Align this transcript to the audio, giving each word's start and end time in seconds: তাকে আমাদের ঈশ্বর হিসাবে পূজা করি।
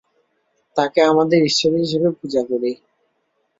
তাকে 0.77 0.99
আমাদের 1.03 1.39
ঈশ্বর 1.43 1.71
হিসাবে 1.79 2.09
পূজা 2.19 2.41
করি। 2.49 2.71